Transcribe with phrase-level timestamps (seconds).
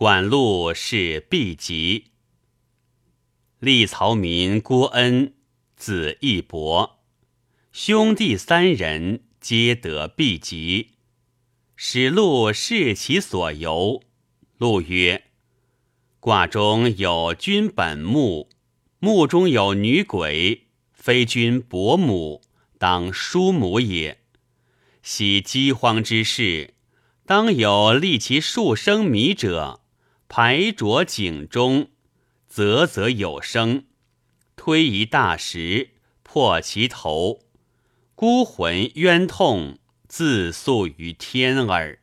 [0.00, 2.12] 管路是毕吉。
[3.58, 5.34] 立曹民郭恩，
[5.76, 7.00] 子义伯，
[7.70, 10.92] 兄弟三人皆得毕吉。
[11.76, 14.02] 使路视其所由，
[14.56, 15.24] 路曰
[16.18, 18.48] ：“卦中有君本木，
[19.00, 22.40] 木中有女鬼，非君伯母，
[22.78, 24.22] 当叔母也。
[25.02, 26.72] 昔饥荒之事，
[27.26, 29.82] 当有利其数生米者，
[30.32, 31.90] 排浊井中，
[32.48, 33.84] 啧啧有声，
[34.54, 35.90] 推一大石
[36.22, 37.40] 破其头，
[38.14, 41.99] 孤魂冤痛。”自诉于天耳。